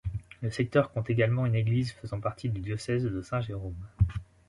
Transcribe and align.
Le 0.41 0.49
secteur 0.49 0.91
compte 0.91 1.11
également 1.11 1.45
une 1.45 1.53
église, 1.53 1.91
faisant 1.93 2.19
partie 2.19 2.49
du 2.49 2.59
diocèse 2.59 3.03
de 3.05 3.21
Saint-Jérôme. 3.21 3.75